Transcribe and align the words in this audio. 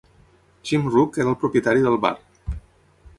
Jim 0.69 0.87
Rook 0.93 1.19
era 1.23 1.31
el 1.33 1.37
propietari 1.43 1.85
del 1.89 1.99
bar. 2.07 2.15